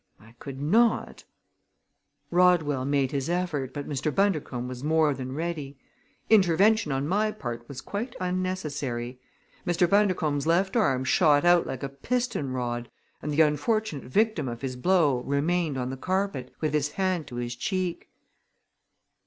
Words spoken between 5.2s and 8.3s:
ready. Intervention on my part was quite